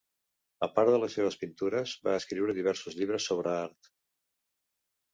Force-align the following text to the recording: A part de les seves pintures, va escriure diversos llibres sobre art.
A 0.67 0.69
part 0.77 0.91
de 0.95 0.99
les 1.03 1.17
seves 1.19 1.37
pintures, 1.43 1.95
va 2.09 2.17
escriure 2.23 2.57
diversos 2.63 3.01
llibres 3.03 3.31
sobre 3.33 3.57
art. 3.63 3.95